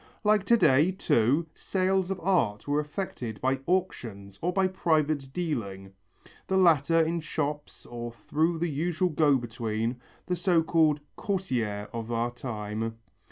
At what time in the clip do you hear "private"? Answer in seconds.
4.67-5.29